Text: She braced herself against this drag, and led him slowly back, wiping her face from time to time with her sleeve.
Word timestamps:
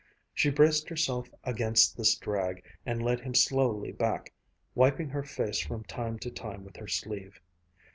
She 0.33 0.49
braced 0.49 0.89
herself 0.89 1.29
against 1.43 1.95
this 1.95 2.15
drag, 2.15 2.63
and 2.87 3.03
led 3.03 3.19
him 3.21 3.35
slowly 3.35 3.91
back, 3.91 4.33
wiping 4.73 5.09
her 5.09 5.21
face 5.21 5.59
from 5.59 5.83
time 5.83 6.17
to 6.25 6.31
time 6.31 6.65
with 6.65 6.77
her 6.77 6.87
sleeve. 6.87 7.39